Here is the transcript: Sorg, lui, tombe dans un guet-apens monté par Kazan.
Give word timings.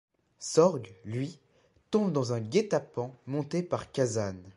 Sorg, 0.39 0.87
lui, 1.05 1.37
tombe 1.91 2.11
dans 2.11 2.33
un 2.33 2.39
guet-apens 2.39 3.15
monté 3.27 3.61
par 3.61 3.91
Kazan. 3.91 4.33